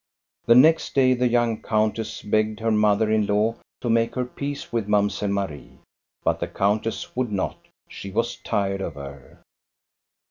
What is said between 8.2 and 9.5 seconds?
tired of her.